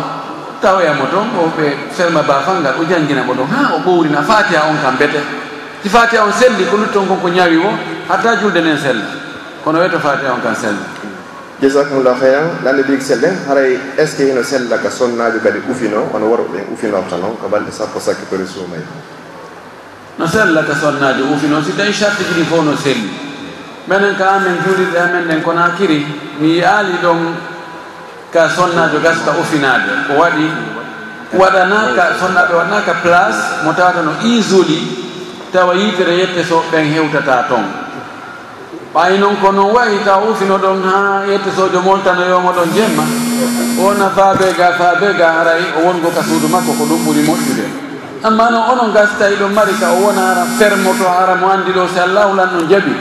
tawoyamo 0.62 1.04
toon 1.12 1.28
o 1.37 1.52
ɓe 1.52 1.92
ferma 1.92 2.23
bafal 2.23 2.64
ngal 2.64 2.80
o 2.80 2.85
jangginamo 2.88 3.35
ɗon 3.35 3.49
ha 3.52 3.76
o 3.76 3.78
ɓowrina 3.85 4.23
fatiha 4.25 4.73
on 4.73 4.80
kam 4.80 4.97
bete 4.97 5.21
si 5.82 5.88
fatiha 5.88 6.24
on 6.24 6.32
selli 6.32 6.64
ko 6.70 6.76
lutton 6.76 7.06
kon 7.06 7.20
ko 7.20 7.28
ñaawi 7.28 7.56
o 7.58 7.70
hatta 8.08 8.36
julde 8.40 8.60
nen 8.62 8.78
sella 8.78 9.04
kono 9.64 9.78
wiyta 9.80 9.98
fatiha 9.98 10.32
on 10.32 10.40
kan 10.40 10.54
sella 10.56 10.86
jasakumllah 11.60 12.16
heyan 12.20 12.62
lande 12.64 12.82
biigi 12.86 13.04
selle 13.04 13.28
haray 13.48 13.78
est 13.98 14.06
ce 14.06 14.16
que 14.16 14.22
hino 14.30 14.42
sella 14.42 14.78
ka 14.78 14.90
sonnaaɓe 14.90 15.38
kadi 15.42 15.58
ufino 15.70 16.08
wono 16.12 16.26
worɓe 16.26 16.66
ufinorta 16.72 17.16
noon 17.16 17.36
ko 17.36 17.48
balɗe 17.48 17.70
sappo 17.72 18.00
sakke 18.00 18.24
pori 18.30 18.46
suumay 18.46 18.80
no 20.18 20.26
sella 20.26 20.62
ka 20.62 20.74
sonnaaje 20.74 21.22
ufino 21.22 21.62
si 21.62 21.72
tawi 21.72 21.92
charte 21.92 22.22
kiri 22.24 22.44
fof 22.44 22.64
no 22.64 22.76
selli. 22.76 23.10
Minen 23.88 24.14
ka 24.14 24.36
amen 24.38 24.58
juulirɗe 24.62 24.98
amen 24.98 25.24
ɗen 25.26 25.42
kono 25.42 25.60
hakkiri 25.60 26.06
mi 26.38 26.58
yaali 26.58 26.92
ɗon 27.02 27.34
ka 28.32 28.48
sonnaajo 28.48 29.00
gasta 29.02 29.32
ufinaade. 29.40 30.06
Ko 30.06 30.14
waɗi 30.22 30.46
waɗana 31.34 31.90
ka 31.96 32.04
sonnaaɓe 32.20 32.52
waɗana 32.54 32.80
ka 32.86 32.94
place 33.02 33.40
mo 33.64 33.72
tawata 33.72 34.02
no 34.02 34.12
isoli 34.22 34.78
tawa 35.52 35.75
yitere 35.75 36.16
yette 36.16 36.42
so 36.49 36.62
ɓen 36.73 36.85
hewtata 36.92 37.44
toon 37.49 37.82
ɓay 38.94 39.18
noon 39.18 39.37
ko 39.40 39.52
noon 39.52 39.73
wayi 39.73 39.99
taw 40.04 40.21
usino 40.28 40.59
ɗon 40.61 40.85
ha 40.85 41.25
yette 41.25 41.49
sojo 41.56 41.80
moltanoyomo 41.80 42.52
ɗon 42.52 42.68
jemma. 42.76 43.04
O 43.80 43.94
nafaabe 43.97 44.52
ga 44.56 44.73
faabe 44.76 45.16
ga 45.16 45.32
haray 45.40 45.64
o 45.80 45.88
wongo 45.88 46.12
ka 46.12 46.21
suudu 46.23 46.49
makko 46.49 46.73
ko 46.76 46.85
ɗum 46.85 47.00
ɓuuri 47.04 47.23
moƴƴude. 47.25 47.64
Amma 48.23 48.50
noon 48.50 48.68
onon 48.73 48.92
gastayi 48.92 49.37
ɗon 49.40 49.52
mari 49.56 49.73
ka 49.80 49.92
o 49.97 50.04
wona 50.04 50.23
ara 50.30 50.44
fermoto 50.59 51.09
ara 51.09 51.35
mo 51.40 51.49
andi 51.49 51.73
ɗo 51.73 51.88
si 51.88 51.99
allah 52.00 52.28
hulan 52.28 52.49
ɗon 52.52 52.68
jaɓi 52.68 52.92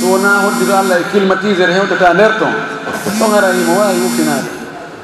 so 0.00 0.06
wona 0.12 0.28
hoddiɗo 0.44 0.72
allah 0.76 0.96
e 1.00 1.04
climatiseur 1.10 1.70
hewtata 1.72 2.12
nder 2.12 2.32
ton. 2.38 2.52
Ɗon 3.18 3.30
harayi 3.32 3.64
mo 3.64 3.72
wawi 3.80 4.04
ufinade 4.04 4.48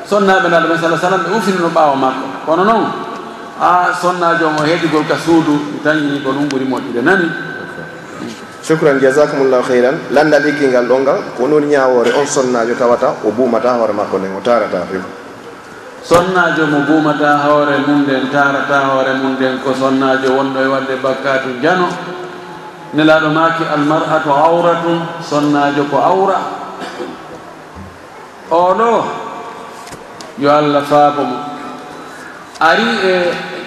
sonnaɓe 0.05 0.49
naɗo 0.53 0.69
men 0.69 0.79
sa 0.79 0.93
sallam 1.01 1.25
ɓe 1.25 1.37
ufinino 1.41 1.69
ɓaawo 1.73 1.97
makko. 1.97 2.27
Kono 2.45 2.65
noon 2.69 2.85
ha 3.59 3.91
sonnajo 4.01 4.51
mo 4.55 4.63
heedigol 4.63 5.05
ka 5.07 5.17
suudu 5.19 5.83
dañi 5.85 6.23
ko 6.23 6.31
ɗum 6.33 6.49
ɓuuri 6.49 6.65
moƴƴude. 6.65 7.03
Nani? 7.03 7.29
Sukran 8.63 9.01
jasakumullahu 9.01 9.65
heyran 9.73 9.97
landal 10.11 10.45
hikkingal 10.45 10.87
ɗo 10.87 10.97
ngal 11.01 11.19
ko 11.37 11.47
ñawore 11.49 12.13
on 12.15 12.27
sonnajo 12.27 12.75
tawata 12.75 13.15
o 13.25 13.31
buumata 13.31 13.75
hoore 13.75 13.93
makko 13.93 14.19
nden 14.19 14.37
o 14.37 14.41
tarata 14.41 14.85
few 14.91 15.01
sonnajo 16.05 16.67
mo 16.67 16.79
buumata 16.87 17.49
hoore 17.49 17.79
mum 17.87 18.03
nden 18.05 18.31
tarata 18.31 18.79
hoore 18.93 19.13
mum 19.23 19.35
nden 19.35 19.59
ko 19.65 19.75
sonnajo 19.75 20.29
wonɗo 20.37 20.59
e 20.61 20.69
wadde 20.69 20.95
bakkatu 21.03 21.61
jano 21.63 21.89
nelaɗo 22.95 23.29
maki 23.33 23.65
almar'atu 23.65 24.31
awratum 24.33 24.99
sonnajo 25.21 25.85
ko 25.91 25.97
awra. 25.99 26.39
Oɗo 28.51 29.05
yo 30.39 30.49
allah 30.51 30.83
faabo 30.85 31.23
mo 31.25 31.37
ari 32.61 32.89
e 33.05 33.15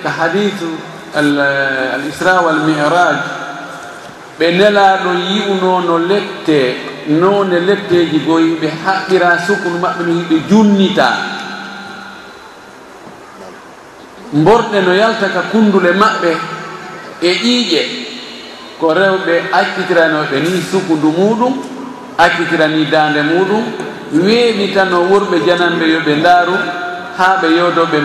ko 0.03 0.09
hadithu 0.09 0.69
al 1.15 2.03
isra 2.09 2.41
wal 2.41 2.61
miraj. 2.67 3.17
Ɓe 4.39 4.51
nelaɗo 4.57 5.09
yi'uno 5.29 5.81
no 5.81 5.97
lette 5.97 6.91
none 7.07 7.59
letteji 7.59 8.19
نون 8.25 8.39
لتة 8.59 8.69
haɓɓira 8.85 9.37
sukunu 9.47 9.77
maɓɓe 9.79 10.03
no 10.05 10.13
بنه 10.29 10.47
junnita. 10.49 11.07
Mborɗe 14.33 14.81
no 14.85 14.93
yalta 14.93 15.27
ka 15.29 15.41
kundule 15.51 15.91
maɓɓe 15.93 16.31
e 17.21 17.31
ƴiiƴe 17.43 17.81
ko 18.79 18.93
rewɓe 18.93 19.35
accitiranoɓe 19.51 20.39
ni 20.41 20.61
sukundu 20.71 21.11
muɗum 21.11 21.53
accitirani 22.17 22.85
dande 22.85 23.21
muɗum 23.23 23.63
weeɓi 24.13 24.73
tan 24.73 24.89
no 24.89 25.01
worɓe 25.11 25.37
jananɓe 25.45 25.85
yo 25.93 25.99
ɓe 26.05 26.15
ndaaru 26.15 26.55
haa 27.17 27.37
ɓe 27.41 27.47
yoodo 27.57 27.85
ɓe 27.91 27.97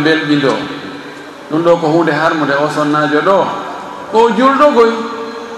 ɗum 1.50 1.62
ɗo 1.62 1.76
ko 1.76 1.86
hunde 1.86 2.12
harmude 2.12 2.54
o 2.54 2.68
sonnajo 2.68 3.20
ɗo. 3.20 3.38
O 4.12 4.30
julɗogoy 4.30 4.90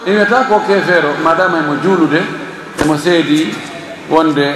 e 0.06 0.10
wiyata 0.12 0.44
ko 0.48 0.60
kefeero 0.66 1.10
madama 1.22 1.58
emo 1.58 1.74
juulude 1.82 2.22
emo 2.80 2.96
seedi 2.96 3.52
wonde 4.10 4.46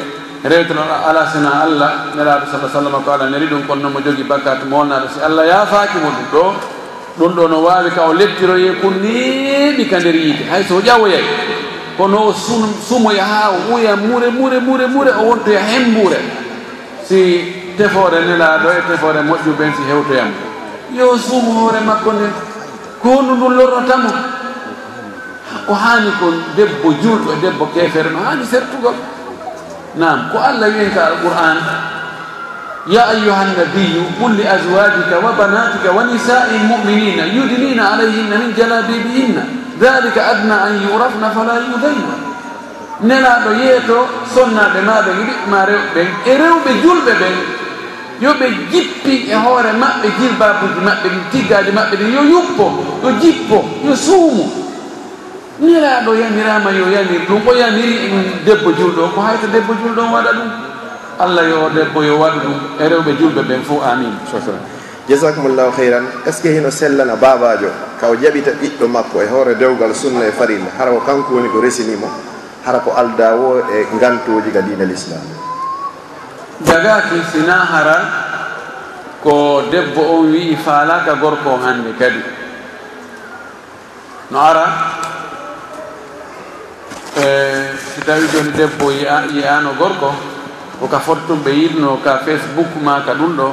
rewtano 0.44 0.80
ala 1.08 1.26
sina 1.30 1.62
allah 1.62 1.90
nelaɗo 2.16 2.46
sala 2.50 2.68
sallam 2.72 3.02
ko 3.04 3.10
ala 3.12 3.28
neri 3.30 3.46
ɗum 3.46 3.62
kono 3.66 3.82
noon 3.82 3.92
mo 3.92 4.00
jogui 4.00 4.24
bakkatu 4.24 4.66
molnaɗo 4.66 5.08
si 5.12 5.20
allah 5.20 5.46
yafaki 5.46 5.98
mo 5.98 6.08
ɗum 6.08 6.26
ɗo 6.32 6.44
ɗum 7.18 7.32
ɗo 7.36 7.48
no 7.48 7.60
wawi 7.62 7.90
ka 7.90 8.02
o 8.08 8.12
lettiroye 8.14 8.72
ko 8.80 8.88
neeɓi 8.90 9.88
ka 9.90 9.98
nder 10.00 10.14
yiide 10.14 10.44
hayso 10.50 10.80
ƴawoyay 10.80 11.24
kono 11.98 12.28
o 12.28 12.32
sumoya 12.32 13.24
ha 13.24 13.50
o 13.50 13.58
ɓuya 13.68 13.96
muure 13.96 14.30
muure 14.30 14.58
muure 14.60 14.86
muure 14.86 15.10
o 15.20 15.22
wontoya 15.28 15.60
hen 15.60 15.94
si 17.04 17.74
tefore 17.76 18.16
nelaɗo 18.24 18.68
e 18.70 18.80
tefore 18.88 19.20
moƴƴu 19.22 19.52
ɓen 19.58 19.72
si 19.76 19.82
hewtoyam. 19.90 20.51
yo 20.96 21.18
suumo 21.18 21.52
hoore 21.61 21.80
makko 21.80 22.12
nden 22.12 22.32
ko 23.02 23.08
hondu 23.08 23.34
ndun 23.37 23.54
lorrotamo 23.56 24.11
o 25.68 25.75
haani 25.75 26.11
ko 26.20 26.26
debbo 26.56 26.92
juulɗo 27.02 27.32
e 27.32 27.37
debbo 27.40 27.66
keefere 27.75 28.11
no 28.11 28.20
haani 28.25 28.44
sertugol. 28.46 28.94
Nam 29.94 30.30
ko 30.32 30.38
allah 30.38 30.68
wiyen 30.68 30.90
ka 30.94 31.06
alqur'an 31.12 31.58
ya 32.87 33.02
ayuha 33.12 33.44
nnabiyu 33.44 34.02
qul 34.18 34.32
li 34.32 34.44
azwajika 34.46 35.20
wa 35.22 35.32
banatika 35.32 35.92
wa 35.92 36.04
nisai 36.04 36.58
lmuminina 36.58 37.25
yudnina 37.26 37.92
alayhinna 37.92 38.37
min 38.38 38.54
jalabibihinna 38.56 39.42
dalika 39.78 40.26
adna 40.32 40.62
an 40.66 40.80
yurafna 40.82 41.30
fala 41.30 41.61
yudayna 41.61 42.14
nelaɗo 43.02 43.50
yeeto 43.61 43.99
sonnaɓe 44.34 44.80
maɓe 44.80 45.11
giɗiɓma 45.18 45.58
rewɓe 45.66 45.88
ɓen 45.94 46.08
e 46.26 46.32
rewɓe 46.38 46.70
julɓe 46.82 47.12
ɓen 47.20 47.37
yo 48.22 48.30
ɓe 48.38 48.46
jippi 48.70 49.14
e 49.30 49.34
hoore 49.34 49.72
maɓɓe 49.82 50.06
jilbabuji 50.18 50.80
maɓɓe 50.86 51.08
ɗi 51.14 51.20
tiggaji 51.32 51.70
maɓɓe 51.74 51.94
ɗi 52.00 52.06
yo 52.14 52.22
yuppo 52.32 52.66
yo 53.02 53.10
jippo 53.20 53.58
yo 53.84 53.94
suumo 53.96 54.44
miraɗo 55.60 56.14
yamirama 56.14 56.70
yo 56.70 56.86
yamir 56.86 57.22
ɗum 57.28 57.42
o 57.46 57.52
yamiri 57.54 57.94
e 58.06 58.08
debbo 58.46 58.70
julɗo 58.70 59.10
ko 59.14 59.20
hayta 59.20 59.46
debbo 59.50 59.72
julɗo 59.74 60.02
waɗa 60.14 60.32
ɗum? 60.38 60.50
Allah 61.18 61.44
yo 61.50 61.68
debbo 61.74 62.02
yo 62.02 62.14
waɗa 62.18 62.38
ɗum 62.46 62.56
e 62.78 62.84
rewɓe 62.88 63.12
julɓe 63.18 63.42
ɓen 63.42 63.62
fo 63.66 63.82
amin. 63.82 64.14
Jasakumullahu 65.08 65.72
heyran 65.78 66.04
est 66.24 66.32
ce 66.32 66.42
que 66.42 66.48
hino 66.54 66.70
sellana 66.70 67.16
babajo 67.16 67.70
ka 68.00 68.06
o 68.08 68.14
jaɓita 68.14 68.52
ɓiɗɗo 68.54 68.86
makko 68.88 69.20
e 69.22 69.26
hoore 69.26 69.54
dewgal 69.58 69.94
sunna 69.94 70.26
e 70.26 70.30
farilla 70.30 70.70
hara 70.78 70.92
ko 70.92 71.00
kanko 71.04 71.34
woni 71.34 71.48
ko 71.50 71.58
resinimo 71.60 72.06
hara 72.64 72.78
ko 72.78 72.94
aldawo 72.94 73.66
e 73.66 73.86
gantoji 73.98 74.50
ga 74.54 74.62
dina 74.62 74.84
l' 74.86 74.94
islam 74.94 75.20
jagaki 76.61 77.18
sina 77.32 77.64
hara 77.64 77.99
ko 79.23 79.62
debbo 79.71 80.02
on 80.18 80.32
wi'i 80.32 80.56
faalaka 80.56 81.16
gorko 81.16 81.56
hande 81.56 81.97
kadi. 81.97 82.23
No 84.30 84.38
ara 84.40 84.66
e 87.16 87.26
si 87.76 88.00
tawi 88.04 88.28
joni 88.28 88.52
debbo 88.52 88.90
yiyano 88.92 89.73
gorko 89.78 90.12
oka 90.82 90.99
fottum 90.99 91.40
ɓe 91.44 91.50
yirno 91.50 92.00
ka 92.02 92.18
facebook 92.25 92.68
ma 92.82 93.00
ka 93.06 93.14
ɗum 93.14 93.37
ɗo 93.37 93.49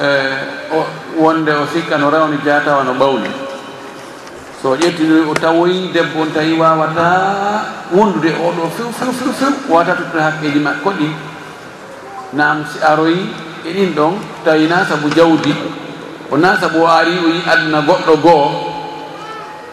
e 0.00 0.08
wonde 1.16 1.52
o 1.52 1.66
sikka 1.72 1.98
no 1.98 2.10
rawni 2.10 2.38
jatawa 2.44 2.84
no 2.84 2.94
ɓawli. 2.94 3.30
So 4.62 4.76
ƴettini 4.76 5.24
o 5.30 5.34
tawoyi 5.34 5.92
debbo 5.92 6.20
on 6.22 6.32
tawi 6.32 6.58
wawata 6.58 7.64
wondude 7.92 8.34
oɗo 8.34 8.68
few 8.76 8.92
few 8.92 9.12
few 9.12 9.32
few 9.32 9.52
wawata 9.68 9.94
watatutte 9.94 10.18
haqqeji 10.20 10.58
makko 10.60 10.90
ɗi 10.90 11.29
nam 12.32 12.64
si 12.66 12.78
aroyi 12.82 13.26
e 13.66 13.70
ɗin 13.72 13.94
ɗon 13.94 14.14
tawina 14.44 14.84
sabu 14.86 15.08
jawdi 15.10 15.54
wona 16.30 16.56
sabu 16.60 16.82
o 16.82 16.86
ari 16.86 17.18
o 17.18 17.28
yi 17.28 17.42
aduna 17.46 17.80
goɗɗo 17.82 18.14
goo 18.22 18.50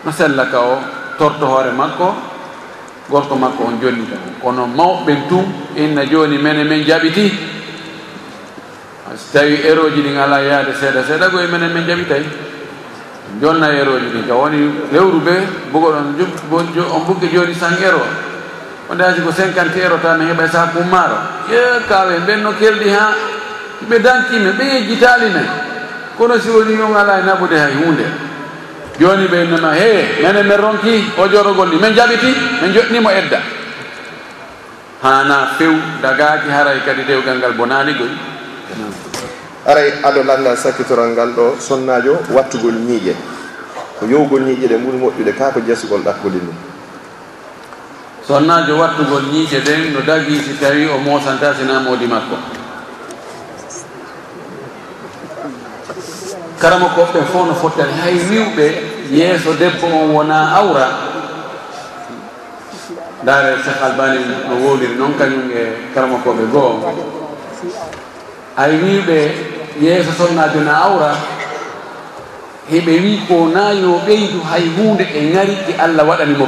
no 0.04 0.12
sella 0.12 0.46
ka 0.50 0.60
o 0.60 0.78
torto 1.18 1.46
hoore 1.46 1.72
makko 1.72 2.16
gorko 3.10 3.36
makko 3.36 3.64
on 3.64 3.80
jonnita 3.82 4.16
kono 4.42 4.66
mawɓen 4.68 5.28
tun 5.30 5.46
inna 5.76 6.06
joni 6.06 6.38
mene 6.38 6.64
men 6.64 6.84
jaɓiti. 6.84 7.32
So 9.18 9.40
tawi 9.40 9.62
eroji 9.64 10.02
ɗin 10.02 10.18
ala 10.18 10.42
yaade 10.42 10.74
seeɗa 10.76 11.04
seeɗa 11.08 11.30
goye 11.30 11.48
menen 11.48 11.72
men 11.74 11.86
jaɓitay. 11.88 12.24
Jonna 13.42 13.72
eroji 13.72 14.06
ɗin 14.14 14.28
ka 14.28 14.34
woni 14.36 14.58
lewru 14.92 15.20
ɓe 15.20 15.34
bogoɗon 15.72 16.16
on 16.92 17.06
bugge 17.08 17.28
joni 17.32 17.54
san 17.56 17.74
ero 17.82 18.02
wonde 18.90 19.04
aji 19.04 19.22
ko 19.22 19.32
cinquante 19.32 19.80
euro 19.80 19.98
ta 20.02 20.16
mi 20.16 20.26
heɓa 20.26 20.48
sakum 20.50 20.88
maaro 20.90 21.18
ye 21.52 21.60
kawe 21.88 22.14
ɓen 22.26 22.42
no 22.42 22.52
kelɗi 22.60 22.90
ha 22.90 23.14
ɓe 23.90 24.00
dankime 24.00 24.52
ɓe 24.58 24.64
yejjitali 24.64 25.30
nayi 25.30 25.50
kono 26.18 26.40
si 26.40 26.50
woni 26.50 26.74
yo 26.78 26.88
ala 26.96 27.20
e 27.20 27.24
naɓude 27.24 27.58
hay 27.60 27.74
hunde 27.84 28.06
joni 29.00 29.28
ɓe 29.28 29.44
innama 29.44 29.74
he 29.76 30.22
mene 30.24 30.44
min 30.44 30.58
ronki 30.58 31.04
o 31.18 31.28
jorogol 31.28 31.70
ni 31.70 31.76
min 31.78 31.94
jaɓiti 31.94 32.32
min 32.62 32.74
joɗnimo 32.74 33.10
edda. 33.12 33.40
Hana 35.04 35.54
few 35.58 35.78
dagaki 36.02 36.50
haray 36.50 36.80
kadi 36.86 37.04
dewgal 37.06 37.38
ngal 37.38 37.54
bonani 37.54 37.94
goy 37.94 38.10
aray 39.68 39.92
aɗo 40.04 40.24
landa 40.24 40.56
sakkitoral 40.56 41.12
ngal 41.14 41.30
ɗo 41.36 41.56
sonnajo 41.60 42.18
wattugol 42.34 42.74
ñiiƴe. 42.74 43.14
Ko 44.00 44.06
yowgol 44.06 44.42
ñiiƴe 44.42 44.68
ɗe 44.68 44.78
ɓuuri 44.80 44.98
moƴƴude 44.98 45.34
ka 45.38 45.52
ko 45.52 45.60
jesugol 45.62 46.02
ɗakkude 46.02 46.40
ndum 46.42 46.56
sonnajo 48.28 48.78
wattugol 48.80 49.24
ñiiƴe 49.32 49.60
ɗen 49.66 49.94
no 49.94 50.02
dagi 50.02 50.36
si 50.46 50.54
tawi 50.60 50.86
o 50.88 50.98
mosanta 50.98 51.54
sina 51.56 51.80
moodi 51.80 52.08
makko. 52.08 52.36
Karama 56.60 56.88
koɓɓe 56.96 57.20
fof 57.32 57.48
no 57.48 57.54
fottani 57.56 57.94
hay 58.04 58.16
wiwɓe 58.30 58.66
yeeso 59.12 59.54
debbo 59.54 59.88
on 59.88 60.10
wona 60.16 60.38
awra. 60.60 60.88
Ndaare 63.24 63.56
cheikh 63.64 63.82
albani 63.84 64.20
no 64.50 64.56
wowliri 64.64 64.96
noon 64.96 65.14
kañum 65.20 65.48
e 65.56 65.62
karama 65.94 66.18
koɓe 66.26 66.44
goo. 66.52 66.84
Hay 68.58 68.72
wiwɓe 68.84 69.18
yeeso 69.82 70.12
sonnajo 70.18 70.60
na 70.68 70.74
awra 70.84 71.12
heɓe 72.72 72.94
wi 73.04 73.20
ko 73.28 73.48
nayo 73.56 74.02
ɓeydu 74.06 74.40
hay 74.52 74.66
hunde 74.76 75.04
e 75.16 75.22
ngari 75.32 75.56
ɗi 75.68 75.74
allah 75.80 76.04
waɗanimo 76.10 76.47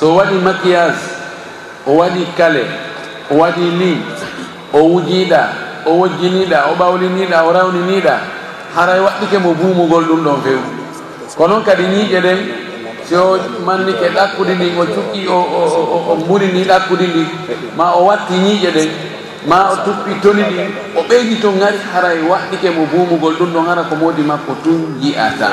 so 0.00 0.14
waɗi 0.16 0.36
maquillage 0.44 1.02
o 1.86 1.92
waɗi 2.00 2.22
kale 2.36 2.62
o 3.30 3.34
waɗi 3.40 3.64
ni 3.80 3.90
o 4.72 4.78
wujiiɗa 4.92 5.40
o 5.86 5.90
wojjiniiɗa 6.00 6.58
o 6.70 6.74
ɓawliniiɗa 6.74 7.38
o 7.48 7.52
rawniniiɗa 7.52 8.14
haray 8.74 9.00
waɗɗike 9.00 9.38
mo 9.38 9.54
buumugol 9.54 10.04
ɗum 10.04 10.20
ɗon 10.24 10.38
few 10.44 10.60
ko 11.36 11.46
noon 11.48 11.62
kadi 11.64 11.82
ñiiƴe 11.86 12.20
ɗen 12.20 12.38
si 13.06 13.14
o 13.16 13.38
mannike 13.66 14.08
ɗakkude 14.14 14.54
ndin 14.54 14.74
o 14.80 14.84
cuɓɓi 14.84 15.20
o 15.30 16.14
mburi 16.20 16.46
ni 16.52 16.64
ɗakkude 16.64 17.06
ndi 17.06 17.22
ma 17.76 17.92
o 17.94 18.04
watti 18.10 18.34
ñiiƴe 18.34 18.70
ɗen 18.76 18.90
ma 19.46 19.70
o 19.72 19.76
tuppi 19.84 20.12
toni 20.22 20.42
ɗi 20.42 20.58
o 20.98 21.00
ɓeydi 21.08 21.36
to 21.40 21.52
ngari 21.52 21.78
haray 21.94 22.18
waɗɗike 22.30 22.68
mo 22.76 22.86
buumugol 22.90 23.34
ɗum 23.38 23.52
ɗon 23.54 23.66
hara 23.66 23.82
ko 23.88 23.94
moodi 23.96 24.22
makko 24.22 24.52
tun 24.64 24.98
ji'ata 25.00 25.48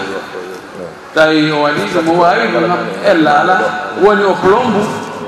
tawi 1.13 1.51
o 1.51 1.61
waɗi 1.63 1.83
somo 1.93 2.13
wawi 2.21 2.47
ɗuma 2.53 2.77
ella 3.05 3.31
ala 3.41 3.55
woni 4.01 4.23
o 4.23 4.33
plombu 4.41 4.81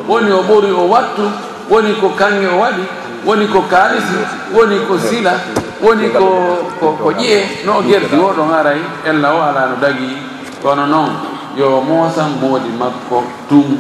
woni 0.07 0.31
o 0.31 0.41
ɓori 0.43 0.71
o 0.71 0.87
wattu 0.89 1.25
woni 1.69 1.93
ko 2.01 2.09
kange 2.17 2.47
o 2.47 2.59
waɗi 2.59 2.83
woni 3.25 3.47
ko 3.47 3.61
kalisi 3.69 4.17
woni 4.53 4.79
ko 4.87 4.97
sila 4.97 5.33
woni 5.81 6.09
ko 6.09 6.25
ko 6.79 7.09
ƴiye 7.11 7.65
no 7.65 7.79
o 7.79 7.81
gerdi 7.83 8.15
o 8.17 8.33
ɗon 8.33 8.51
aray 8.53 8.79
ella 9.05 9.33
o 9.33 9.41
ala 9.41 9.69
no 9.69 9.75
dagi. 9.81 10.17
Kono 10.61 10.85
noon 10.87 11.11
yo 11.57 11.81
moosan 11.81 12.41
moodi 12.41 12.69
makko 12.79 13.23
tum. 13.49 13.77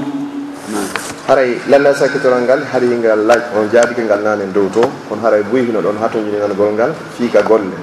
Haray 1.27 1.57
lalla 1.67 1.93
sakkitoral 1.93 2.41
ngal 2.45 2.61
haɗi 2.71 2.85
ngal 3.01 3.25
laaj 3.25 3.41
on 3.57 3.69
jaabike 3.73 4.05
ngal 4.05 4.21
naane 4.21 4.53
dow 4.53 4.69
to. 4.69 4.81
Kono 5.09 5.21
haray 5.25 5.41
buyhino 5.43 5.81
ɗon 5.81 5.97
hatojini 5.97 6.37
nanagol 6.37 6.73
ngal 6.73 6.93
fiika 7.17 7.41
golle. 7.41 7.73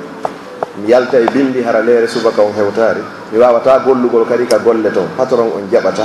Mi 0.78 0.88
yalta 0.90 1.18
e 1.18 1.26
bindi 1.34 1.62
hara 1.62 1.82
leere 1.82 2.06
subaka 2.06 2.42
on 2.42 2.52
hewtaari. 2.54 3.02
mi 3.32 3.38
wawata 3.40 3.80
gollugol 3.80 4.28
kadi 4.28 4.44
ka 4.46 4.58
golle 4.60 4.92
to 4.92 5.08
patron 5.16 5.48
on 5.56 5.64
jaɓata. 5.72 6.04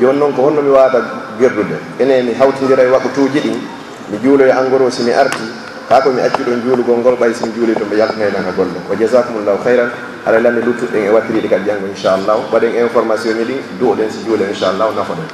Joni 0.00 0.18
noon 0.18 0.32
ko 0.32 0.42
honno 0.48 0.62
mi 0.62 0.70
wawata 0.70 1.02
gerdude 1.38 1.76
ene 2.00 2.22
mi 2.22 2.32
hawtidira 2.32 2.82
e 2.82 2.88
waɓutuji 2.88 3.40
ɗin 3.44 3.58
mi 4.10 4.16
juuloye 4.22 4.52
si 4.90 5.02
mi 5.02 5.12
arti 5.12 5.44
ha 5.90 6.00
ko 6.00 6.10
mi 6.10 6.20
accuɗon 6.22 6.56
e 6.58 6.62
juulugol 6.64 6.98
ngol 6.98 7.16
ɓay 7.20 7.34
somi 7.34 7.52
juuli 7.52 7.74
to 7.74 7.84
mi 7.84 7.96
yaltunaynaka 7.96 8.52
golle. 8.56 8.80
O 8.90 8.94
jasakumullahu 8.96 9.58
hayran 9.64 9.90
aɗa 10.26 10.38
lande 10.40 10.60
luttuɗen 10.64 11.04
e 11.04 11.10
wattiriɗi 11.10 11.48
kadi 11.48 11.64
janggo 11.66 11.86
inchallahu. 11.86 12.48
Waɗen 12.52 12.74
information 12.80 13.36
ji 13.36 13.44
ɗin 13.44 13.60
duoɗen 13.78 14.08
si 14.10 14.24
juule 14.24 14.48
inchallahu 14.48 14.94
nafoɗen. 14.96 15.28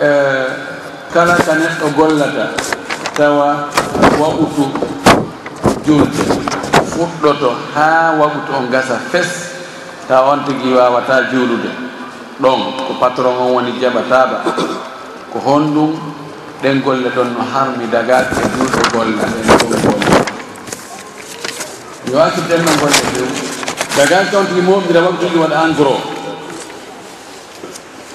Eh, 0.00 0.46
kala 1.12 1.34
ka 1.34 1.52
neɗɗo 1.58 1.86
gollata 1.96 2.54
tawa 3.16 3.66
waɓutu 4.20 4.64
julde 5.84 6.22
fuɗɗoto 6.94 7.50
ha 7.74 8.14
waɓutu 8.20 8.50
o 8.54 8.70
gasa 8.70 8.94
fes. 9.10 9.49
taw 10.10 10.34
on 10.34 10.42
tigi 10.42 10.74
wawata 10.74 11.30
juulude. 11.30 11.70
Ɗon 12.42 12.60
ko 12.86 12.92
patron 12.98 13.36
on 13.38 13.52
woni 13.54 13.78
jaɓataɓa. 13.78 14.36
Ko 15.30 15.38
honɗum 15.38 15.94
ɗen 16.62 16.82
golle 16.84 17.08
ɗon 17.14 17.28
no 17.34 17.40
harmi 17.52 17.86
dagat 17.90 18.26
e 18.36 18.42
duuɗo 18.52 18.80
golle 18.92 19.16
ɗen 19.16 19.42
ɗon 19.70 19.80
golle 19.86 20.10
mi 22.04 22.12
wasi 22.14 22.40
no 22.40 22.72
golle 22.80 23.00
few 23.14 23.26
dagat 23.96 24.30
ka 24.30 24.38
on 24.38 24.46
tigi 24.46 24.60
moɓira 24.60 25.00
waktuji 25.00 25.36
waɗa 25.38 25.56
engros 25.64 26.02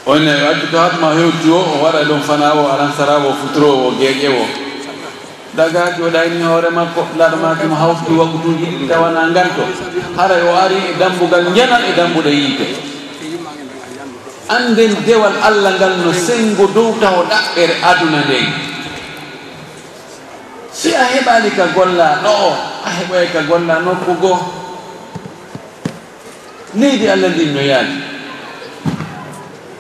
on 0.06 0.20
ne 0.22 0.34
waddi 0.46 0.68
to 0.72 0.78
hatma 0.78 1.16
hewti 1.18 1.50
o 1.50 1.58
o 1.58 1.76
waɗa 1.84 2.02
e 2.02 2.06
ɗon 2.06 2.22
fana 2.22 2.54
o 2.54 2.68
aran 2.70 2.92
sara 2.98 3.18
o 3.18 3.34
futuro 3.34 3.70
o 3.88 3.92
gueƴe 3.98 4.30
o 4.30 4.65
daga 5.56 5.96
joɗani 5.98 6.44
hoore 6.44 6.70
makko 6.70 7.08
laɗo 7.18 7.38
matum 7.40 7.72
hawti 7.72 8.12
waktuji 8.14 8.66
ɗi 8.80 8.88
tawana 8.88 9.28
nganto 9.32 9.64
haray 10.18 10.42
o 10.44 10.52
ari 10.56 10.76
e 10.76 10.94
dambugal 11.00 11.44
njanal 11.52 11.84
e 11.84 11.92
dambuɗe 11.96 12.30
yiite. 12.32 12.68
Anden 14.50 14.94
dewal 15.06 15.34
allah 15.42 15.74
ngal 15.80 15.94
no 16.04 16.12
sengo 16.14 16.68
dow 16.76 16.92
taw 17.00 17.24
ɗaɓɓere 17.30 17.74
aduna 17.90 18.20
nden 18.28 18.48
si 20.72 20.92
a 20.94 21.04
heɓani 21.08 21.50
ka 21.56 21.66
golla 21.74 22.20
ɗo 22.24 22.30
o 22.30 22.52
a 22.86 22.90
heɓoy 22.92 23.28
ka 23.34 23.42
golla 23.48 23.80
nokku 23.80 24.14
goo. 24.22 24.40
Leydi 26.76 27.08
allah 27.08 27.30
ndin 27.32 27.54
no 27.56 27.62
yaadi. 27.64 28.15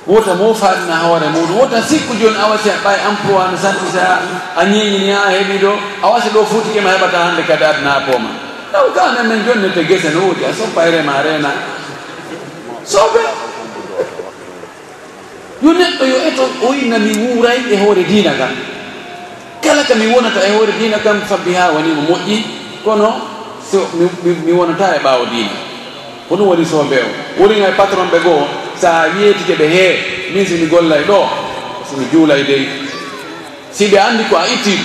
woto 0.08 0.36
mofaɗina 0.36 0.96
hoore 1.04 1.28
muɗum. 1.34 1.58
Wota 1.60 1.82
sikku 1.82 2.13
joni 2.15 2.38
awasi 2.38 2.70
a 2.70 2.78
ɓay 2.84 2.98
emploi 3.10 3.52
no 3.52 3.58
sartisa 3.58 4.20
a 4.58 4.63
ñeñini 4.65 5.12
ha 5.12 5.28
a 5.28 5.32
heeɓi 5.32 5.58
ɗo. 5.63 5.72
A 6.04 6.08
wasi 6.10 6.30
ɗo 6.30 6.46
fuutikema 6.46 6.89
heɓata 6.89 7.18
hande 7.26 7.44
kadi 7.44 7.63
adna 7.63 8.02
pooma 8.06 8.46
taw 8.76 8.91
gane 8.91 9.24
men 9.28 9.39
joni 9.48 9.72
to 9.74 9.82
guese 9.88 10.10
no 10.13 10.20
woodi 10.28 10.44
a 10.44 10.52
soppa 10.54 10.84
rema 10.91 11.24
rena. 11.24 11.52
Soɓe 12.84 13.22
yo 15.63 15.72
neɗɗo 15.74 16.04
yo 16.06 16.18
eto 16.28 16.44
o 16.68 16.74
yinna 16.74 17.00
mi 17.00 17.12
wuuray 17.15 17.60
e 17.72 17.76
hoore 17.78 18.04
diina 18.04 18.32
kam. 18.38 18.52
Kala 19.63 19.84
ka 19.84 19.96
mi 19.96 20.08
wonata 20.12 20.44
e 20.44 20.52
hoore 20.52 20.74
diina 20.80 21.00
kam 21.00 21.22
fabbi 21.22 21.54
ha 21.56 21.72
wanimo 21.72 22.02
moƴƴi. 22.10 22.38
Kono 22.84 23.10
so 23.72 23.88
mi 24.24 24.52
wonata 24.52 24.96
e 24.96 25.00
ɓaawo 25.00 25.26
diina. 25.32 25.56
Hoɗum 26.30 26.48
woni 26.48 26.65
so 26.65 26.80
o 26.82 26.86
woriga 27.39 27.70
e 27.70 27.72
patron 27.78 28.10
ɓe 28.12 28.20
goo. 28.24 28.44
sa 28.82 29.08
wiyetike 29.16 29.56
ɓe 29.60 29.68
hee 29.68 29.94
min 30.34 30.46
simi 30.46 30.68
gollay 30.68 31.04
ɗo 31.08 31.20
simi 31.90 32.06
juulay 32.12 32.44
dey. 32.44 32.66
Si 33.72 33.88
ɓe 33.88 33.98
anndi 34.00 34.24
ko 34.30 34.36
a 34.38 34.46
itti 34.48 34.76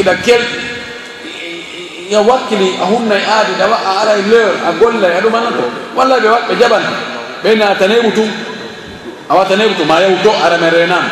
iɗa 0.00 0.14
kel 0.24 0.42
yo 2.10 2.20
wakkili 2.28 2.76
a 2.82 2.84
humnay 2.84 3.22
aadi 3.24 3.52
ɗa 3.58 3.64
a 3.72 3.90
aray 4.02 4.20
leur 4.30 4.52
a 4.68 4.70
gollay 4.80 5.12
aɗumana 5.18 5.48
ko 5.56 5.64
walla 5.96 6.18
ɓe 6.20 6.28
waɗ 6.28 6.44
ɓe 6.48 6.54
jaɓan 6.60 6.82
ɓe 7.42 7.50
natanayɓu 7.56 8.10
tum 8.14 8.30
a 9.28 9.32
watanayɓu 9.36 9.74
tum 9.78 9.86
ma 9.88 10.00
yahu 10.00 10.16
do 10.22 10.30
arame 10.44 10.68
renan 10.70 11.04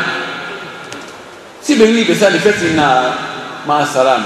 siɓe 1.65 1.85
wi 1.93 2.05
ɓe 2.05 2.15
sali 2.15 2.39
fesina 2.39 3.15
ma 3.67 3.85
salam 3.87 4.23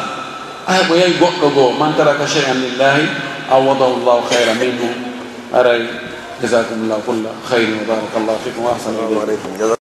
aya 0.67 0.81
ko 0.89 0.95
yahi 0.97 1.15
goɗɗo 1.21 1.47
goo 1.55 1.71
man 1.79 1.95
taraka 1.97 2.27
cheyan 2.27 2.57
lillahi 2.59 3.05
awadahu 3.51 4.01
llahu 4.05 4.23
hayra 4.33 4.55
minhu 4.59 4.89
aray 5.53 5.83
jazakumullahu 6.43 7.03
kulla 7.07 7.31
khairin 7.49 7.79
wa 7.79 7.85
baraka 7.95 8.19
llahu 8.21 8.39
fikum 8.45 8.65
wa 8.65 8.73
ahsana 8.75 8.99
ilaykum. 9.07 9.84